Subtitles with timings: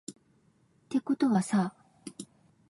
[0.89, 1.75] てことはさ